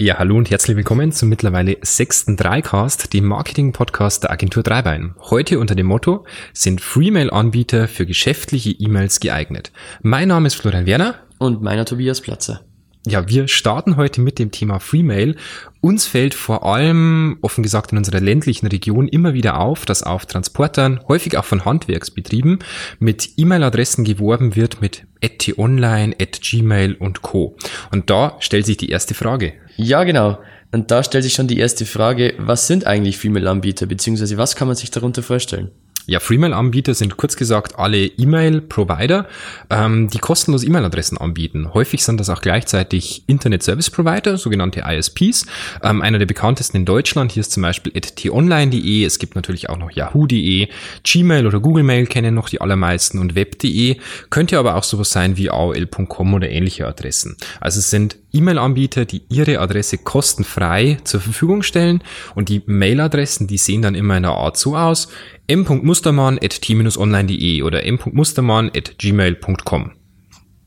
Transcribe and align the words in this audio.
Ja, 0.00 0.16
hallo 0.16 0.38
und 0.38 0.48
herzlich 0.48 0.78
willkommen 0.78 1.12
zum 1.12 1.28
mittlerweile 1.28 1.76
sechsten 1.82 2.38
Dreicast, 2.38 3.12
dem 3.12 3.26
Marketing-Podcast 3.26 4.22
der 4.22 4.30
Agentur 4.30 4.62
Dreibein. 4.62 5.14
Heute 5.20 5.58
unter 5.58 5.74
dem 5.74 5.88
Motto, 5.88 6.24
sind 6.54 6.80
Freemail-Anbieter 6.80 7.86
für 7.86 8.06
geschäftliche 8.06 8.70
E-Mails 8.70 9.20
geeignet? 9.20 9.72
Mein 10.00 10.28
Name 10.28 10.46
ist 10.46 10.54
Florian 10.54 10.86
Werner. 10.86 11.16
Und 11.36 11.60
meiner 11.60 11.84
Tobias 11.84 12.22
Platzer. 12.22 12.62
Ja, 13.06 13.26
wir 13.30 13.48
starten 13.48 13.96
heute 13.96 14.20
mit 14.20 14.38
dem 14.38 14.50
Thema 14.50 14.78
Freemail. 14.78 15.36
Uns 15.80 16.04
fällt 16.04 16.34
vor 16.34 16.66
allem, 16.66 17.38
offen 17.40 17.62
gesagt, 17.62 17.92
in 17.92 17.98
unserer 17.98 18.20
ländlichen 18.20 18.66
Region 18.66 19.08
immer 19.08 19.32
wieder 19.32 19.58
auf, 19.58 19.86
dass 19.86 20.02
auf 20.02 20.26
Transportern, 20.26 21.00
häufig 21.08 21.38
auch 21.38 21.46
von 21.46 21.64
Handwerksbetrieben, 21.64 22.58
mit 22.98 23.30
E-Mail-Adressen 23.38 24.04
geworben 24.04 24.54
wird 24.54 24.82
mit 24.82 25.06
@t-online, 25.22 26.14
@gmail 26.16 26.94
und 26.94 27.22
Co. 27.22 27.56
Und 27.90 28.10
da 28.10 28.36
stellt 28.40 28.66
sich 28.66 28.76
die 28.76 28.90
erste 28.90 29.14
Frage. 29.14 29.54
Ja, 29.76 30.04
genau. 30.04 30.38
Und 30.70 30.90
da 30.90 31.02
stellt 31.02 31.24
sich 31.24 31.32
schon 31.32 31.48
die 31.48 31.58
erste 31.58 31.86
Frage, 31.86 32.34
was 32.36 32.66
sind 32.66 32.86
eigentlich 32.86 33.16
Freemail-Anbieter, 33.16 33.86
beziehungsweise 33.86 34.36
was 34.36 34.56
kann 34.56 34.68
man 34.68 34.76
sich 34.76 34.90
darunter 34.90 35.22
vorstellen? 35.22 35.70
Ja, 36.06 36.18
Freemail-Anbieter 36.18 36.94
sind 36.94 37.16
kurz 37.16 37.36
gesagt 37.36 37.78
alle 37.78 38.06
E-Mail-Provider, 38.06 39.26
ähm, 39.68 40.08
die 40.08 40.18
kostenlos 40.18 40.64
E-Mail-Adressen 40.64 41.18
anbieten. 41.18 41.72
Häufig 41.72 42.02
sind 42.04 42.18
das 42.18 42.30
auch 42.30 42.40
gleichzeitig 42.40 43.24
Internet-Service-Provider, 43.26 44.36
sogenannte 44.36 44.82
ISPs. 44.86 45.46
Ähm, 45.82 46.02
einer 46.02 46.18
der 46.18 46.26
bekanntesten 46.26 46.78
in 46.78 46.84
Deutschland, 46.84 47.32
hier 47.32 47.42
ist 47.42 47.52
zum 47.52 47.62
Beispiel 47.62 47.92
t-online.de, 47.92 49.04
es 49.04 49.18
gibt 49.18 49.36
natürlich 49.36 49.68
auch 49.68 49.76
noch 49.76 49.90
yahoo.de, 49.90 50.68
Gmail 51.04 51.46
oder 51.46 51.60
Google 51.60 51.84
Mail 51.84 52.06
kennen 52.06 52.34
noch 52.34 52.48
die 52.48 52.60
allermeisten 52.60 53.18
und 53.18 53.34
web.de, 53.34 53.96
könnte 54.30 54.58
aber 54.58 54.76
auch 54.76 54.84
sowas 54.84 55.10
sein 55.12 55.36
wie 55.36 55.50
aol.com 55.50 56.34
oder 56.34 56.48
ähnliche 56.48 56.86
Adressen. 56.86 57.36
Also 57.60 57.78
es 57.78 57.90
sind 57.90 58.16
E-Mail-Anbieter, 58.32 59.04
die 59.04 59.22
ihre 59.28 59.60
Adresse 59.60 59.98
kostenfrei 59.98 60.96
zur 61.04 61.20
Verfügung 61.20 61.62
stellen 61.62 62.02
und 62.34 62.48
die 62.48 62.62
Mail-Adressen, 62.66 63.46
die 63.46 63.58
sehen 63.58 63.82
dann 63.82 63.94
immer 63.94 64.16
in 64.16 64.24
einer 64.24 64.36
Art 64.36 64.56
so 64.56 64.74
aus, 64.76 65.08
m.mustermann.t-online.de 65.46 67.62
oder 67.62 67.84
m.mustermann.gmail.com. 67.84 69.92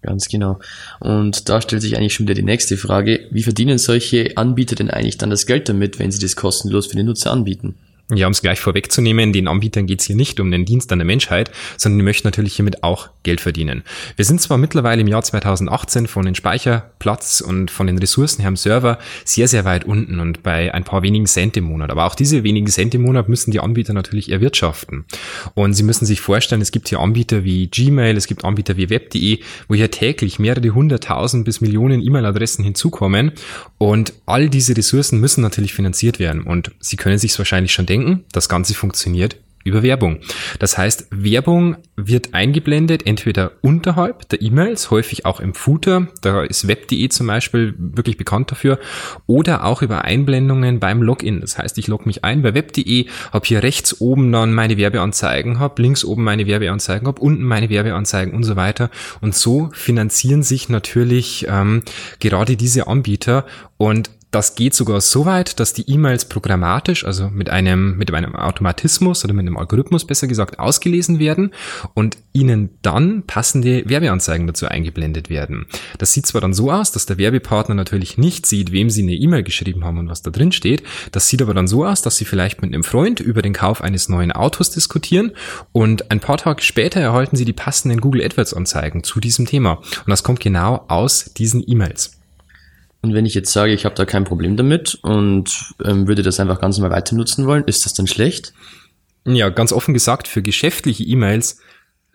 Ganz 0.02 0.28
genau. 0.28 0.60
Und 1.00 1.48
da 1.48 1.62
stellt 1.62 1.82
sich 1.82 1.98
eigentlich 1.98 2.14
schon 2.14 2.28
wieder 2.28 2.36
die 2.36 2.44
nächste 2.44 2.76
Frage, 2.76 3.30
wie 3.32 3.44
verdienen 3.44 3.78
solche 3.78 4.36
Anbieter 4.36 4.76
denn 4.76 4.90
eigentlich 4.90 5.18
dann 5.18 5.30
das 5.30 5.46
Geld 5.46 5.70
damit, 5.70 5.98
wenn 5.98 6.12
sie 6.12 6.20
das 6.20 6.36
kostenlos 6.36 6.88
für 6.88 6.98
den 6.98 7.06
Nutzer 7.06 7.32
anbieten? 7.32 7.76
Ja, 8.12 8.28
um 8.28 8.32
es 8.32 8.42
gleich 8.42 8.60
vorwegzunehmen, 8.60 9.32
den 9.32 9.48
Anbietern 9.48 9.86
geht 9.86 10.02
es 10.02 10.08
hier 10.08 10.18
nicht 10.18 10.42
um 10.42 10.52
den 10.52 10.66
Dienst 10.66 10.92
an 10.92 11.00
der 11.00 11.06
Menschheit, 11.06 11.50
sondern 11.78 12.00
die 12.00 12.04
möchten 12.04 12.28
natürlich 12.28 12.54
hiermit 12.54 12.84
auch 12.84 13.10
Geld 13.24 13.40
verdienen. 13.40 13.84
Wir 14.18 14.26
sind 14.26 14.42
zwar 14.42 14.58
mittlerweile 14.58 15.00
im 15.00 15.08
Jahr 15.08 15.24
2018 15.24 16.08
von 16.08 16.26
den 16.26 16.36
Speicherplatz 16.36 17.40
und 17.40 17.72
von 17.72 17.88
den 17.88 17.98
Ressourcen 17.98 18.42
her 18.42 18.50
am 18.50 18.58
Server 18.58 19.00
sehr, 19.24 19.48
sehr 19.48 19.64
weit 19.64 19.86
unten 19.86 20.20
und 20.20 20.44
bei 20.44 20.74
ein 20.74 20.84
paar 20.84 21.02
wenigen 21.02 21.28
Cent 21.28 21.56
im 21.56 21.64
Monat. 21.64 21.92
Aber 21.92 22.04
auch 22.04 22.16
diese 22.16 22.44
wenigen 22.44 22.68
Cent 22.68 22.94
im 22.94 23.04
Monat 23.04 23.30
müssen 23.30 23.52
die 23.52 23.62
Anbieter 23.62 23.94
natürlich 23.94 24.30
erwirtschaften. 24.30 25.06
Und 25.54 25.74
sie 25.74 25.84
müssen 25.84 26.06
sich 26.06 26.20
vorstellen, 26.20 26.62
es 26.62 26.72
gibt 26.72 26.90
hier 26.90 27.00
Anbieter 27.00 27.46
wie 27.46 27.68
Gmail, 27.68 28.18
es 28.18 28.28
gibt 28.28 28.44
Anbieter 28.44 28.76
wie 28.76 28.90
Web.de, 28.90 29.40
wo 29.70 29.76
hier 29.76 29.92
täglich 29.92 30.40
mehrere 30.40 30.72
hunderttausend 30.72 31.46
bis 31.46 31.62
Millionen 31.62 32.02
E-Mail-Adressen 32.02 32.66
hinzukommen. 32.66 33.32
Und 33.78 34.12
all 34.26 34.50
diese 34.50 34.76
Ressourcen 34.76 35.22
müssen 35.22 35.42
natürlich 35.42 35.74
finanziert 35.74 36.20
werden. 36.20 36.44
Und 36.44 36.72
Sie 36.80 36.98
können 36.98 37.18
sich 37.18 37.38
wahrscheinlich 37.38 37.72
schon 37.72 37.86
denken, 37.86 37.93
denken, 37.94 38.26
das 38.32 38.50
Ganze 38.50 38.74
funktioniert 38.74 39.38
über 39.64 39.82
Werbung. 39.82 40.20
Das 40.60 40.78
heißt, 40.78 41.08
Werbung 41.12 41.78
wird 41.96 42.34
eingeblendet, 42.34 43.06
entweder 43.06 43.54
unterhalb 43.62 44.28
der 44.30 44.42
E-Mails, 44.42 44.92
häufig 44.92 45.26
auch 45.26 45.40
im 45.40 45.54
Footer, 45.54 46.08
da 46.22 46.44
ist 46.44 46.68
web.de 46.68 47.08
zum 47.10 47.28
Beispiel 47.28 47.74
wirklich 47.78 48.18
bekannt 48.18 48.52
dafür, 48.52 48.80
oder 49.26 49.64
auch 49.64 49.82
über 49.82 50.04
Einblendungen 50.04 50.80
beim 50.80 51.02
Login. 51.02 51.40
Das 51.40 51.58
heißt, 51.58 51.78
ich 51.78 51.88
logge 51.88 52.06
mich 52.06 52.24
ein 52.24 52.42
bei 52.42 52.54
web.de, 52.54 53.08
habe 53.32 53.46
hier 53.46 53.64
rechts 53.64 54.02
oben 54.02 54.32
dann 54.32 54.54
meine 54.54 54.78
Werbeanzeigen, 54.78 55.60
habe 55.60 55.82
links 55.82 56.04
oben 56.04 56.24
meine 56.24 56.46
Werbeanzeigen, 56.46 57.08
habe 57.08 57.22
unten 57.22 57.44
meine 57.44 57.70
Werbeanzeigen 57.70 58.34
und 58.34 58.44
so 58.44 58.56
weiter. 58.56 58.90
Und 59.22 59.34
so 59.34 59.70
finanzieren 59.74 60.44
sich 60.44 60.68
natürlich 60.68 61.48
ähm, 61.48 61.84
gerade 62.20 62.58
diese 62.58 62.88
Anbieter 62.88 63.46
und 63.78 64.10
das 64.34 64.56
geht 64.56 64.74
sogar 64.74 65.00
so 65.00 65.26
weit, 65.26 65.60
dass 65.60 65.74
die 65.74 65.90
E-Mails 65.90 66.26
programmatisch, 66.26 67.06
also 67.06 67.30
mit 67.30 67.52
einem, 67.52 67.98
mit 67.98 68.12
einem 68.12 68.36
Automatismus 68.36 69.24
oder 69.24 69.34
mit 69.34 69.46
einem 69.46 69.58
Algorithmus 69.58 70.06
besser 70.06 70.26
gesagt, 70.26 70.58
ausgelesen 70.58 71.20
werden 71.20 71.52
und 71.94 72.18
ihnen 72.34 72.72
dann 72.82 73.24
passende 73.28 73.88
Werbeanzeigen 73.88 74.48
dazu 74.48 74.66
eingeblendet 74.68 75.30
werden. 75.30 75.68
Das 76.00 76.14
sieht 76.14 76.26
zwar 76.26 76.42
dann 76.42 76.56
so 76.56 76.72
aus, 76.72 76.92
dass 76.92 77.06
der 77.06 77.20
Werbepartner 77.20 77.76
natürlich 77.76 78.18
nicht 78.18 78.48
sieht, 78.48 78.72
wem 78.72 78.90
sie 78.90 79.04
eine 79.04 79.14
E-Mail 79.14 79.44
geschrieben 79.44 79.86
haben 79.86 80.00
und 80.00 80.10
was 80.10 80.24
da 80.24 80.32
drin 80.32 80.52
steht. 80.52 80.82
Das 81.12 81.28
sieht 81.28 81.44
aber 81.44 81.54
dann 81.54 81.68
so 81.68 81.86
aus, 81.86 82.02
dass 82.02 82.18
sie 82.18 82.26
vielleicht 82.26 82.64
mit 82.64 82.74
einem 82.74 82.84
Freund 82.84 83.20
über 83.20 83.44
den 83.44 83.54
Kauf 83.54 83.82
eines 83.82 84.10
neuen 84.10 84.32
Autos 84.32 84.72
diskutieren 84.72 85.34
und 85.72 86.10
ein 86.10 86.20
paar 86.20 86.38
Tage 86.38 86.64
später 86.64 87.00
erhalten 87.00 87.36
sie 87.36 87.46
die 87.46 87.54
passenden 87.54 88.02
Google 88.02 88.26
AdWords 88.26 88.56
Anzeigen 88.56 89.04
zu 89.04 89.20
diesem 89.20 89.46
Thema. 89.46 89.74
Und 89.74 90.10
das 90.10 90.24
kommt 90.24 90.40
genau 90.40 90.86
aus 90.88 91.34
diesen 91.38 91.64
E-Mails. 91.68 92.23
Und 93.04 93.14
wenn 93.14 93.26
ich 93.26 93.34
jetzt 93.34 93.52
sage, 93.52 93.74
ich 93.74 93.84
habe 93.84 93.96
da 93.96 94.06
kein 94.06 94.24
Problem 94.24 94.56
damit 94.56 94.96
und 94.96 95.74
ähm, 95.84 96.08
würde 96.08 96.24
das 96.24 96.40
einfach 96.40 96.60
ganz 96.60 96.78
normal 96.78 96.96
weiter 96.98 97.16
nutzen 97.16 97.46
wollen, 97.46 97.66
ist 97.66 97.86
das 97.86 97.94
dann 97.94 98.08
schlecht? 98.08 98.54
Ja, 99.26 99.50
ganz 99.50 99.74
offen 99.74 99.94
gesagt, 99.94 100.30
für 100.30 100.42
geschäftliche 100.42 101.04
E-Mails 101.04 101.60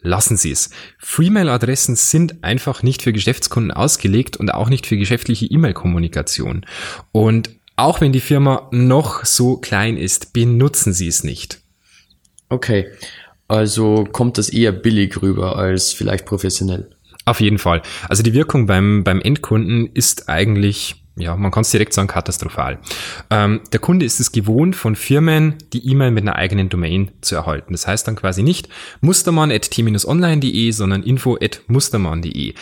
lassen 0.00 0.38
Sie 0.38 0.50
es. 0.50 0.70
Freemail-Adressen 0.98 1.94
sind 1.94 2.42
einfach 2.42 2.82
nicht 2.82 3.02
für 3.02 3.12
Geschäftskunden 3.12 3.70
ausgelegt 3.70 4.38
und 4.38 4.52
auch 4.52 4.70
nicht 4.70 4.86
für 4.86 4.96
geschäftliche 4.96 5.44
E-Mail-Kommunikation. 5.46 6.64
Und 7.12 7.50
auch 7.76 8.00
wenn 8.00 8.12
die 8.12 8.20
Firma 8.20 8.68
noch 8.72 9.26
so 9.26 9.58
klein 9.58 9.98
ist, 9.98 10.32
benutzen 10.32 10.94
Sie 10.94 11.06
es 11.06 11.22
nicht. 11.22 11.60
Okay, 12.48 12.86
also 13.46 14.04
kommt 14.10 14.38
das 14.38 14.48
eher 14.48 14.72
billig 14.72 15.20
rüber 15.20 15.56
als 15.56 15.92
vielleicht 15.92 16.24
professionell. 16.24 16.90
Auf 17.28 17.42
jeden 17.42 17.58
Fall. 17.58 17.82
Also 18.08 18.22
die 18.22 18.32
Wirkung 18.32 18.66
beim, 18.66 19.04
beim 19.04 19.20
Endkunden 19.20 19.90
ist 19.92 20.30
eigentlich 20.30 20.96
ja, 21.20 21.34
man 21.34 21.50
kann 21.50 21.62
es 21.62 21.70
direkt 21.72 21.92
sagen, 21.92 22.06
katastrophal. 22.06 22.78
Ähm, 23.28 23.60
der 23.72 23.80
Kunde 23.80 24.06
ist 24.06 24.20
es 24.20 24.30
gewohnt, 24.30 24.76
von 24.76 24.94
Firmen 24.94 25.56
die 25.72 25.84
E-Mail 25.90 26.12
mit 26.12 26.22
einer 26.22 26.36
eigenen 26.36 26.68
Domain 26.68 27.10
zu 27.22 27.34
erhalten. 27.34 27.72
Das 27.72 27.88
heißt 27.88 28.06
dann 28.06 28.14
quasi 28.14 28.44
nicht 28.44 28.68
mustermann.t-online.de, 29.00 30.70
sondern 30.70 31.02
info.mustermann.de. 31.02 32.54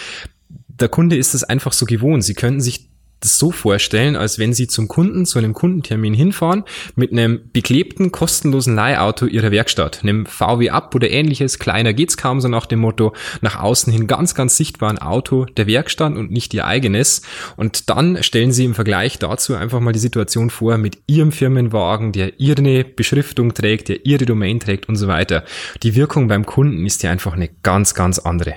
Der 0.69 0.89
Kunde 0.89 1.17
ist 1.17 1.35
es 1.35 1.45
einfach 1.45 1.75
so 1.75 1.85
gewohnt. 1.85 2.25
Sie 2.25 2.33
könnten 2.33 2.63
sich 2.63 2.89
das 3.27 3.39
so 3.39 3.51
vorstellen, 3.51 4.17
als 4.17 4.39
wenn 4.39 4.55
Sie 4.55 4.69
zum 4.69 4.89
Kunden, 4.89 5.27
zu 5.27 5.39
einem 5.39 5.53
Kundentermin 5.53 6.15
hinfahren, 6.15 6.65
mit 6.95 7.13
einem 7.13 7.41
beklebten, 7.53 8.13
kostenlosen 8.13 8.75
Leihauto 8.75 9.27
Ihrer 9.27 9.51
Werkstatt, 9.51 10.01
einem 10.03 10.27
VW 10.27 10.71
Up 10.71 10.95
oder 10.95 11.11
ähnliches, 11.11 11.59
kleiner 11.59 11.93
geht's 11.93 12.17
kaum, 12.17 12.41
so 12.41 12.49
nach 12.49 12.67
dem 12.67 12.79
Motto, 12.79 13.13
nach 13.41 13.61
außen 13.61 13.93
hin 13.93 14.07
ganz, 14.07 14.35
ganz 14.35 14.57
sichtbar 14.57 14.91
ein 14.91 14.99
Auto 14.99 15.45
der 15.45 15.67
Werkstatt 15.67 16.15
und 16.15 16.31
nicht 16.31 16.55
Ihr 16.55 16.67
eigenes. 16.67 17.23
Und 17.57 17.91
dann 17.91 18.23
stellen 18.23 18.53
Sie 18.53 18.65
im 18.65 18.75
Vergleich 18.75 19.19
dazu 19.19 19.55
einfach 19.55 19.81
mal 19.81 19.93
die 19.93 19.99
Situation 19.99 20.51
vor 20.51 20.79
mit 20.79 20.99
Ihrem 21.07 21.33
Firmenwagen, 21.33 22.13
der 22.13 22.39
Ihre 22.39 22.85
Beschriftung 22.85 23.55
trägt, 23.55 23.89
der 23.89 24.07
Ihre 24.07 24.25
Domain 24.25 24.61
trägt 24.61 24.89
und 24.89 24.97
so 24.97 25.09
weiter. 25.09 25.45
Die 25.83 25.97
Wirkung 25.97 26.29
beim 26.29 26.47
Kunden 26.47 26.87
ist 26.87 27.03
ja 27.03 27.11
einfach 27.11 27.35
eine 27.35 27.51
ganz, 27.63 27.95
ganz 27.95 28.21
andere. 28.21 28.55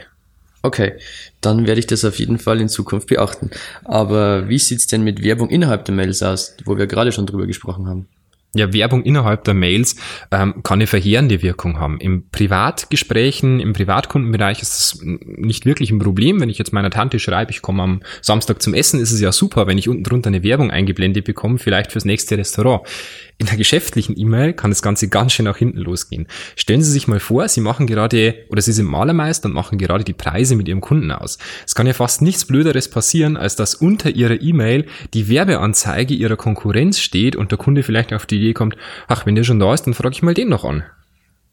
Okay, 0.61 0.93
dann 1.39 1.67
werde 1.67 1.79
ich 1.79 1.87
das 1.87 2.03
auf 2.03 2.19
jeden 2.19 2.37
Fall 2.37 2.59
in 2.59 2.67
Zukunft 2.67 3.07
beachten. 3.07 3.49
Aber 3.85 4.49
wie 4.49 4.59
sieht's 4.59 4.87
denn 4.87 5.03
mit 5.03 5.23
Werbung 5.23 5.49
innerhalb 5.49 5.85
der 5.85 5.95
Mails 5.95 6.21
aus, 6.21 6.57
wo 6.65 6.77
wir 6.77 6.87
gerade 6.87 7.11
schon 7.11 7.25
drüber 7.25 7.47
gesprochen 7.47 7.87
haben? 7.87 8.07
Ja, 8.55 8.73
Werbung 8.73 9.03
innerhalb 9.03 9.43
der 9.43 9.53
Mails 9.53 9.95
ähm, 10.31 10.63
kann 10.63 10.79
eine 10.79 10.87
verheerende 10.87 11.43
Wirkung 11.43 11.79
haben. 11.79 11.99
Im 11.99 12.29
Privatgesprächen, 12.31 13.59
im 13.59 13.73
Privatkundenbereich 13.73 14.63
ist 14.63 14.73
das 14.73 14.99
nicht 15.03 15.67
wirklich 15.67 15.91
ein 15.91 15.99
Problem. 15.99 16.41
Wenn 16.41 16.49
ich 16.49 16.57
jetzt 16.57 16.73
meiner 16.73 16.89
Tante 16.89 17.19
schreibe, 17.19 17.51
ich 17.51 17.61
komme 17.61 17.83
am 17.83 18.01
Samstag 18.23 18.59
zum 18.63 18.73
Essen, 18.73 18.99
ist 18.99 19.11
es 19.11 19.21
ja 19.21 19.31
super, 19.31 19.67
wenn 19.67 19.77
ich 19.77 19.87
unten 19.87 20.03
drunter 20.03 20.29
eine 20.29 20.41
Werbung 20.41 20.71
eingeblendet 20.71 21.25
bekomme, 21.25 21.59
vielleicht 21.59 21.91
fürs 21.91 22.05
nächste 22.05 22.39
Restaurant. 22.39 22.87
In 23.37 23.45
der 23.45 23.55
geschäftlichen 23.55 24.19
E-Mail 24.19 24.53
kann 24.53 24.71
das 24.71 24.81
Ganze 24.81 25.09
ganz 25.09 25.31
schön 25.31 25.45
nach 25.45 25.55
hinten 25.55 25.77
losgehen. 25.77 26.27
Stellen 26.55 26.81
Sie 26.81 26.91
sich 26.91 27.07
mal 27.07 27.19
vor, 27.19 27.47
Sie 27.47 27.61
machen 27.61 27.85
gerade, 27.85 28.35
oder 28.49 28.63
Sie 28.63 28.73
sind 28.73 28.87
Malermeister 28.87 29.47
und 29.47 29.53
machen 29.53 29.77
gerade 29.77 30.03
die 30.03 30.13
Preise 30.13 30.55
mit 30.55 30.67
Ihrem 30.67 30.81
Kunden 30.81 31.11
aus. 31.11 31.37
Es 31.65 31.75
kann 31.75 31.87
ja 31.87 31.93
fast 31.93 32.23
nichts 32.23 32.45
Blöderes 32.45 32.89
passieren, 32.89 33.37
als 33.37 33.55
dass 33.55 33.75
unter 33.75 34.09
Ihrer 34.09 34.41
E-Mail 34.41 34.87
die 35.13 35.29
Werbeanzeige 35.29 36.15
Ihrer 36.15 36.35
Konkurrenz 36.35 36.99
steht 36.99 37.35
und 37.35 37.51
der 37.51 37.59
Kunde 37.59 37.83
vielleicht 37.83 38.11
auf 38.11 38.25
die 38.25 38.38
Idee 38.39 38.53
kommt, 38.53 38.75
ach, 39.07 39.25
wenn 39.25 39.35
der 39.35 39.43
schon 39.43 39.59
da 39.59 39.73
ist, 39.73 39.83
dann 39.83 39.93
frage 39.93 40.13
ich 40.13 40.21
mal 40.21 40.33
den 40.33 40.49
noch 40.49 40.65
an. 40.65 40.83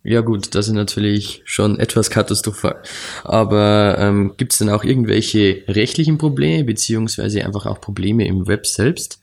Ja 0.09 0.21
gut, 0.21 0.55
das 0.55 0.69
ist 0.69 0.75
natürlich 0.75 1.43
schon 1.45 1.81
etwas 1.81 2.11
katastrophal. 2.11 2.81
Aber 3.25 3.97
ähm, 3.99 4.35
gibt 4.37 4.53
es 4.53 4.59
denn 4.59 4.71
auch 4.71 4.85
irgendwelche 4.85 5.65
rechtlichen 5.67 6.17
Probleme, 6.17 6.63
beziehungsweise 6.63 7.45
einfach 7.45 7.67
auch 7.67 7.81
Probleme 7.81 8.25
im 8.25 8.47
Web 8.47 8.67
selbst? 8.67 9.21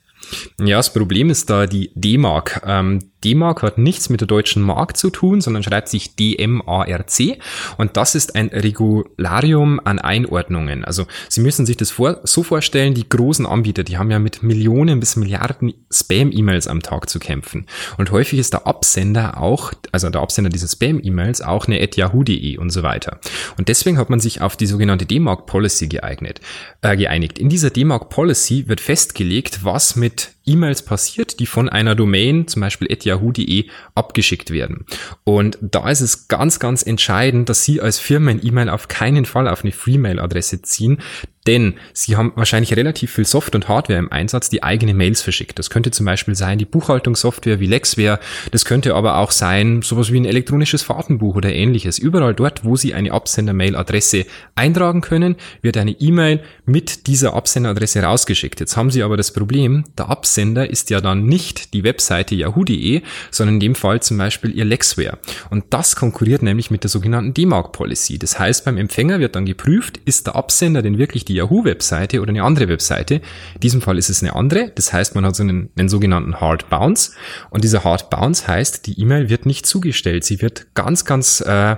Ja, 0.60 0.78
das 0.78 0.92
Problem 0.92 1.30
ist 1.30 1.50
da 1.50 1.68
die 1.68 1.92
D-Mark. 1.96 2.62
Ähm, 2.66 3.00
D-Mark 3.24 3.62
hat 3.62 3.78
nichts 3.78 4.10
mit 4.10 4.22
der 4.22 4.28
deutschen 4.28 4.62
Mark 4.62 4.98
zu 4.98 5.10
tun, 5.10 5.42
sondern 5.42 5.64
schreibt 5.64 5.90
sich 5.90 6.16
D-M-A-R-C. 6.16 7.40
Und 7.78 7.98
das 7.98 8.16
ist 8.16 8.36
ein 8.36 8.48
Regularium 8.48 9.80
an 9.84 10.00
Einordnungen. 10.00 10.86
Also 10.86 11.06
Sie 11.30 11.42
müssen 11.42 11.66
sich 11.66 11.78
das 11.78 11.92
vor, 11.92 12.20
so 12.24 12.44
vorstellen, 12.44 12.94
die 12.94 13.08
großen 13.08 13.46
Anbieter, 13.46 13.84
die 13.84 13.98
haben 13.98 14.12
ja 14.12 14.20
mit 14.20 14.44
Millionen 14.44 15.00
bis 15.00 15.16
Milliarden 15.16 15.74
Spam-E-Mails 15.92 16.68
am 16.68 16.82
Tag 16.82 17.10
zu 17.10 17.20
kämpfen. 17.20 17.66
Und 17.98 18.12
häufig 18.12 18.40
ist 18.40 18.54
der 18.54 18.68
Absender 18.68 19.40
auch, 19.40 19.74
also 19.92 20.10
der 20.10 20.22
Absender 20.22 20.50
dieser 20.50 20.68
Spam-E-Mails 20.68 21.42
auch 21.42 21.68
eine 21.68 21.84
yahoo.de 21.96 22.58
und 22.58 22.70
so 22.70 22.84
weiter. 22.84 23.20
Und 23.58 23.68
deswegen 23.68 23.98
hat 23.98 24.10
man 24.10 24.20
sich 24.20 24.42
auf 24.42 24.58
die 24.58 24.66
sogenannte 24.66 25.06
D-Mark 25.06 25.46
Policy 25.46 25.88
geeignet, 25.88 26.42
äh, 26.82 26.96
geeinigt. 26.98 27.40
In 27.40 27.50
dieser 27.50 27.70
D-Mark 27.70 28.10
Policy 28.10 28.68
wird 28.68 28.82
festgelegt, 28.82 29.64
was 29.64 29.96
mit 29.96 30.32
E-Mails 30.46 30.82
passiert, 30.82 31.40
die 31.40 31.46
von 31.46 31.70
einer 31.70 31.96
Domain, 31.96 32.48
zum 32.48 32.62
Beispiel 32.62 32.92
yahoo.de, 33.14 33.66
abgeschickt 33.96 34.52
werden. 34.52 34.86
Und 35.24 35.58
da 35.62 35.90
ist 35.90 36.02
es 36.02 36.28
ganz, 36.28 36.60
ganz 36.60 36.84
entscheidend, 36.84 37.50
dass 37.50 37.64
Sie 37.64 37.82
als 37.82 38.00
Firma 38.00 38.32
ein 38.32 38.46
E-Mail 38.46 38.70
auf 38.70 38.88
keinen 38.88 39.26
Fall 39.26 39.48
auf 39.48 39.64
eine 39.64 39.72
Free-Mail-Adresse 39.72 40.62
ziehen, 40.62 41.00
denn 41.48 41.76
sie 41.94 42.16
haben 42.16 42.32
wahrscheinlich 42.36 42.76
relativ 42.76 43.12
viel 43.12 43.26
Software 43.26 43.56
und 43.56 43.68
Hardware 43.68 44.00
im 44.00 44.12
Einsatz, 44.12 44.50
die 44.50 44.64
eigene 44.64 44.94
Mails 44.94 45.22
verschickt. 45.22 45.60
Das 45.60 45.70
könnte 45.70 45.92
zum 45.92 46.06
Beispiel 46.06 46.36
sein 46.36 46.58
die 46.58 46.66
Buchhaltungssoftware 46.66 47.60
wie 47.60 47.68
Lexware. 47.68 48.20
Das 48.52 48.66
könnte 48.66 48.96
aber 48.96 49.18
auch 49.18 49.32
sein 49.32 49.82
sowas 49.82 50.12
wie 50.12 50.20
ein 50.20 50.26
elektronisches 50.26 50.84
Fahrtenbuch 50.84 51.36
oder 51.36 51.54
ähnliches. 51.54 52.00
Überall 52.00 52.34
dort, 52.34 52.64
wo 52.64 52.78
Sie 52.78 52.94
eine 52.94 53.12
Absender-Mail-Adresse 53.12 54.26
eintragen 54.56 55.02
können, 55.02 55.36
wird 55.62 55.78
eine 55.78 55.92
E-Mail 55.92 56.42
mit 56.66 57.08
dieser 57.08 57.34
Absenderadresse 57.34 58.02
rausgeschickt. 58.02 58.60
Jetzt 58.60 58.78
haben 58.78 58.92
Sie 58.92 59.04
aber 59.04 59.18
das 59.18 59.34
Problem, 59.34 59.84
der 59.98 60.10
Absender 60.10 60.70
ist 60.70 60.90
ja 60.90 61.02
dann 61.02 61.26
nicht 61.26 61.74
die 61.74 61.84
Webseite 61.84 62.36
yahoo.de, 62.36 63.02
sondern 63.32 63.56
in 63.56 63.60
dem 63.60 63.76
Fall 63.76 64.02
zum 64.02 64.18
Beispiel 64.18 64.56
Ihr 64.56 64.66
Lexware. 64.66 65.20
Und 65.50 65.66
das 65.72 65.96
konkurriert 65.96 66.42
nämlich 66.42 66.72
mit 66.72 66.84
der 66.84 66.90
sogenannten 66.90 67.34
DMARC-Policy. 67.34 68.18
Das 68.18 68.40
heißt, 68.40 68.64
beim 68.64 68.78
Empfänger 68.78 69.20
wird 69.20 69.36
dann 69.36 69.46
geprüft, 69.46 70.00
ist 70.06 70.28
der 70.28 70.36
Absender 70.36 70.82
denn 70.82 70.98
wirklich 70.98 71.26
die 71.26 71.33
die 71.34 71.38
Yahoo-Webseite 71.38 72.22
oder 72.22 72.30
eine 72.30 72.44
andere 72.44 72.70
Webseite. 72.70 73.16
In 73.56 73.60
diesem 73.62 73.82
Fall 73.82 73.98
ist 73.98 74.10
es 74.10 74.22
eine 74.22 74.36
andere. 74.36 74.72
Das 74.76 74.94
heißt, 74.94 75.16
man 75.16 75.26
hat 75.26 75.36
so 75.36 75.44
einen, 75.44 75.70
einen 75.76 75.90
sogenannten 75.90 76.40
Hard 76.40 76.70
Bounce. 76.70 77.14
Und 77.50 77.64
dieser 77.64 77.84
Hard 77.84 78.10
Bounce 78.10 78.48
heißt, 78.48 78.88
die 78.88 79.00
E-Mail 79.00 79.30
wird 79.30 79.46
nicht 79.46 79.66
zugestellt. 79.66 80.24
Sie 80.24 80.42
wird 80.42 80.68
ganz, 80.76 81.06
ganz, 81.06 81.42
äh, 81.42 81.76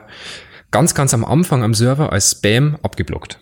ganz, 0.72 0.94
ganz 0.94 1.14
am 1.14 1.24
Anfang 1.24 1.64
am 1.64 1.74
Server 1.74 2.12
als 2.12 2.32
Spam 2.32 2.78
abgeblockt. 2.84 3.40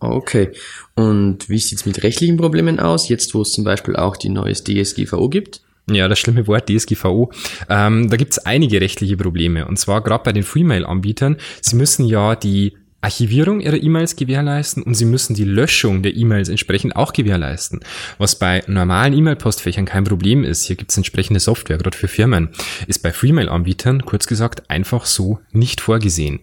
Okay. 0.00 0.50
Und 0.94 1.48
wie 1.48 1.58
sieht's 1.58 1.86
mit 1.86 2.02
rechtlichen 2.02 2.36
Problemen 2.36 2.80
aus, 2.80 3.08
jetzt 3.08 3.34
wo 3.34 3.42
es 3.42 3.52
zum 3.52 3.62
Beispiel 3.62 3.94
auch 3.94 4.16
die 4.16 4.30
neues 4.30 4.64
DSGVO 4.64 5.28
gibt? 5.28 5.60
Ja, 5.90 6.08
das 6.08 6.18
schlimme 6.18 6.46
Wort 6.46 6.68
DSGVO. 6.68 7.30
Ähm, 7.68 8.08
da 8.08 8.16
gibt's 8.16 8.38
einige 8.38 8.80
rechtliche 8.80 9.16
Probleme. 9.16 9.66
Und 9.66 9.78
zwar 9.78 10.00
gerade 10.02 10.24
bei 10.24 10.32
den 10.32 10.44
Freemail-Anbietern. 10.44 11.36
Sie 11.60 11.76
müssen 11.76 12.06
ja 12.06 12.36
die 12.36 12.76
Archivierung 13.02 13.60
ihrer 13.60 13.82
E-Mails 13.82 14.16
gewährleisten 14.16 14.82
und 14.82 14.94
sie 14.94 15.04
müssen 15.04 15.34
die 15.34 15.44
Löschung 15.44 16.02
der 16.02 16.16
E-Mails 16.16 16.48
entsprechend 16.48 16.96
auch 16.96 17.12
gewährleisten. 17.12 17.80
Was 18.18 18.38
bei 18.38 18.62
normalen 18.68 19.12
E-Mail-Postfächern 19.12 19.84
kein 19.84 20.04
Problem 20.04 20.44
ist, 20.44 20.64
hier 20.64 20.76
gibt 20.76 20.92
es 20.92 20.96
entsprechende 20.96 21.40
Software, 21.40 21.78
gerade 21.78 21.96
für 21.98 22.08
Firmen, 22.08 22.50
ist 22.86 23.02
bei 23.02 23.12
Freemail-Anbietern 23.12 24.04
kurz 24.04 24.26
gesagt 24.26 24.70
einfach 24.70 25.04
so 25.04 25.40
nicht 25.50 25.80
vorgesehen. 25.80 26.40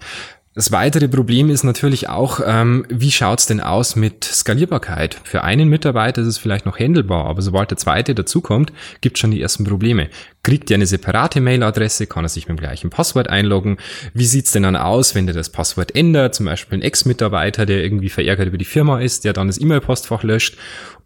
Das 0.59 0.73
weitere 0.73 1.07
Problem 1.07 1.49
ist 1.49 1.63
natürlich 1.63 2.09
auch, 2.09 2.41
ähm, 2.45 2.85
wie 2.89 3.11
schaut's 3.11 3.45
denn 3.45 3.61
aus 3.61 3.95
mit 3.95 4.25
Skalierbarkeit? 4.25 5.17
Für 5.23 5.45
einen 5.45 5.69
Mitarbeiter 5.69 6.21
ist 6.21 6.27
es 6.27 6.37
vielleicht 6.37 6.65
noch 6.65 6.77
händelbar, 6.77 7.27
aber 7.27 7.41
sobald 7.41 7.71
der 7.71 7.77
zweite 7.77 8.13
dazukommt, 8.13 8.73
gibt 8.99 9.17
schon 9.17 9.31
die 9.31 9.41
ersten 9.41 9.63
Probleme. 9.63 10.09
Kriegt 10.43 10.69
er 10.69 10.75
eine 10.75 10.85
separate 10.85 11.39
Mailadresse, 11.39 12.07
kann 12.07 12.25
er 12.25 12.27
sich 12.27 12.49
mit 12.49 12.57
dem 12.57 12.61
gleichen 12.61 12.89
Passwort 12.89 13.29
einloggen? 13.29 13.77
Wie 14.13 14.25
sieht's 14.25 14.51
denn 14.51 14.63
dann 14.63 14.75
aus, 14.75 15.15
wenn 15.15 15.27
der 15.27 15.33
das 15.33 15.49
Passwort 15.49 15.95
ändert? 15.95 16.35
Zum 16.35 16.47
Beispiel 16.47 16.79
ein 16.79 16.81
Ex-Mitarbeiter, 16.81 17.65
der 17.65 17.81
irgendwie 17.81 18.09
verärgert 18.09 18.49
über 18.49 18.57
die 18.57 18.65
Firma 18.65 18.99
ist, 18.99 19.23
der 19.23 19.31
dann 19.31 19.47
das 19.47 19.61
E-Mail-Postfach 19.61 20.23
löscht 20.23 20.57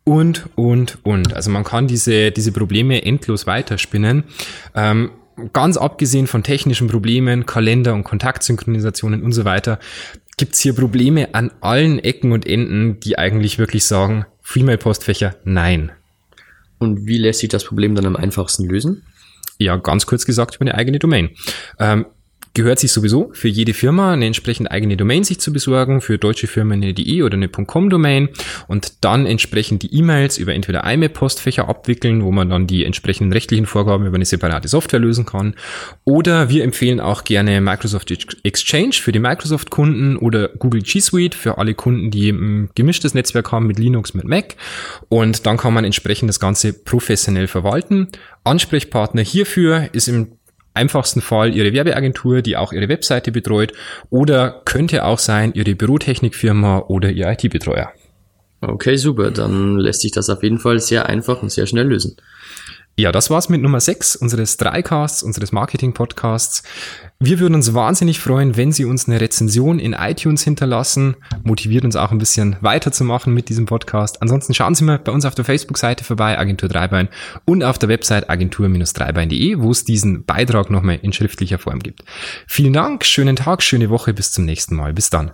und, 0.03 0.49
und, 0.55 0.97
und. 1.03 1.35
Also 1.35 1.51
man 1.51 1.63
kann 1.63 1.85
diese, 1.85 2.31
diese 2.31 2.53
Probleme 2.53 3.05
endlos 3.05 3.45
weiterspinnen. 3.45 4.23
Ähm, 4.73 5.11
ganz 5.53 5.77
abgesehen 5.77 6.27
von 6.27 6.43
technischen 6.43 6.87
Problemen, 6.87 7.45
Kalender- 7.45 7.93
und 7.93 8.03
Kontaktsynchronisationen 8.03 9.23
und 9.23 9.31
so 9.31 9.45
weiter, 9.45 9.79
gibt's 10.37 10.59
hier 10.59 10.73
Probleme 10.73 11.33
an 11.33 11.51
allen 11.61 11.99
Ecken 11.99 12.31
und 12.31 12.45
Enden, 12.45 12.99
die 12.99 13.17
eigentlich 13.17 13.59
wirklich 13.59 13.85
sagen, 13.85 14.25
Freemail-Postfächer, 14.41 15.35
nein. 15.43 15.91
Und 16.79 17.07
wie 17.07 17.17
lässt 17.17 17.39
sich 17.39 17.49
das 17.49 17.63
Problem 17.63 17.95
dann 17.95 18.05
am 18.05 18.15
einfachsten 18.15 18.65
lösen? 18.65 19.03
Ja, 19.57 19.77
ganz 19.77 20.05
kurz 20.05 20.25
gesagt 20.25 20.55
über 20.55 20.63
eine 20.63 20.75
eigene 20.75 20.99
Domain. 20.99 21.29
Ähm, 21.79 22.05
gehört 22.53 22.79
sich 22.79 22.91
sowieso 22.91 23.31
für 23.33 23.47
jede 23.47 23.73
Firma 23.73 24.13
eine 24.13 24.27
entsprechend 24.27 24.69
eigene 24.69 24.95
Domain 24.95 25.23
sich 25.23 25.39
zu 25.39 25.51
besorgen, 25.51 26.01
für 26.01 26.17
deutsche 26.17 26.47
Firmen 26.47 26.83
eine 26.83 26.93
DE 26.93 27.23
oder 27.23 27.35
eine 27.35 27.49
.com 27.49 27.89
Domain 27.89 28.29
und 28.67 29.03
dann 29.03 29.25
entsprechend 29.25 29.83
die 29.83 29.95
E-Mails 29.95 30.37
über 30.37 30.53
entweder 30.53 30.83
IMAP-Postfächer 30.83 31.67
abwickeln, 31.67 32.23
wo 32.23 32.31
man 32.31 32.49
dann 32.49 32.67
die 32.67 32.85
entsprechenden 32.85 33.33
rechtlichen 33.33 33.65
Vorgaben 33.65 34.05
über 34.05 34.15
eine 34.15 34.25
separate 34.25 34.67
Software 34.67 34.99
lösen 34.99 35.25
kann. 35.25 35.55
Oder 36.03 36.49
wir 36.49 36.63
empfehlen 36.63 36.99
auch 36.99 37.23
gerne 37.23 37.59
Microsoft 37.59 38.11
Exchange 38.43 38.93
für 38.93 39.11
die 39.11 39.19
Microsoft-Kunden 39.19 40.17
oder 40.17 40.49
Google 40.49 40.81
G 40.81 40.99
Suite 40.99 41.35
für 41.35 41.57
alle 41.57 41.73
Kunden, 41.73 42.11
die 42.11 42.29
ein 42.29 42.69
gemischtes 42.75 43.13
Netzwerk 43.13 43.51
haben 43.51 43.67
mit 43.67 43.79
Linux, 43.79 44.13
mit 44.13 44.25
Mac. 44.25 44.55
Und 45.09 45.45
dann 45.47 45.57
kann 45.57 45.73
man 45.73 45.85
entsprechend 45.85 46.29
das 46.29 46.39
Ganze 46.39 46.73
professionell 46.73 47.47
verwalten. 47.47 48.09
Ansprechpartner 48.43 49.21
hierfür 49.21 49.89
ist 49.93 50.07
im 50.07 50.27
einfachsten 50.73 51.21
Fall 51.21 51.55
Ihre 51.55 51.73
Werbeagentur, 51.73 52.41
die 52.41 52.57
auch 52.57 52.73
Ihre 52.73 52.89
Webseite 52.89 53.31
betreut 53.31 53.73
oder 54.09 54.61
könnte 54.65 55.05
auch 55.05 55.19
sein 55.19 55.53
Ihre 55.53 55.75
Bürotechnikfirma 55.75 56.79
oder 56.87 57.11
Ihr 57.11 57.29
IT-Betreuer. 57.29 57.91
Okay, 58.61 58.95
super. 58.95 59.31
Dann 59.31 59.77
lässt 59.77 60.01
sich 60.01 60.11
das 60.11 60.29
auf 60.29 60.41
jeden 60.41 60.59
Fall 60.59 60.79
sehr 60.79 61.07
einfach 61.07 61.41
und 61.41 61.51
sehr 61.51 61.67
schnell 61.67 61.87
lösen. 61.87 62.15
Ja, 62.95 63.11
das 63.11 63.31
war's 63.31 63.49
mit 63.49 63.59
Nummer 63.59 63.79
6 63.79 64.15
unseres 64.15 64.57
Dreicasts, 64.57 65.23
unseres 65.23 65.51
Marketing-Podcasts. 65.51 66.61
Wir 67.19 67.39
würden 67.39 67.55
uns 67.55 67.73
wahnsinnig 67.73 68.19
freuen, 68.19 68.55
wenn 68.55 68.71
Sie 68.71 68.85
uns 68.85 69.07
eine 69.07 69.19
Rezension 69.19 69.79
in 69.79 69.93
iTunes 69.93 70.43
hinterlassen. 70.43 71.15
Motiviert 71.43 71.85
uns 71.85 71.95
auch 71.95 72.11
ein 72.11 72.19
bisschen 72.19 72.55
weiterzumachen 72.61 73.33
mit 73.33 73.49
diesem 73.49 73.65
Podcast. 73.65 74.21
Ansonsten 74.21 74.53
schauen 74.53 74.75
Sie 74.75 74.83
mal 74.83 74.99
bei 74.99 75.11
uns 75.11 75.25
auf 75.25 75.33
der 75.33 75.43
Facebook-Seite 75.43 76.03
vorbei, 76.03 76.37
Agentur 76.37 76.69
Dreibein, 76.69 77.09
und 77.45 77.63
auf 77.63 77.79
der 77.79 77.89
Website 77.89 78.29
agentur-dreibein.de, 78.29 79.57
wo 79.57 79.71
es 79.71 79.83
diesen 79.83 80.25
Beitrag 80.25 80.69
nochmal 80.69 80.99
in 81.01 81.13
schriftlicher 81.13 81.57
Form 81.57 81.79
gibt. 81.79 82.03
Vielen 82.45 82.73
Dank, 82.73 83.05
schönen 83.05 83.35
Tag, 83.35 83.63
schöne 83.63 83.89
Woche, 83.89 84.13
bis 84.13 84.31
zum 84.31 84.45
nächsten 84.45 84.75
Mal. 84.75 84.93
Bis 84.93 85.09
dann. 85.09 85.31